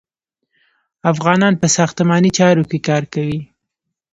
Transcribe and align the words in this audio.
افغانان 1.11 1.53
په 1.61 1.67
ساختماني 1.75 2.31
چارو 2.37 2.63
کې 2.69 2.79
کار 2.87 3.03
کوي. 3.13 3.41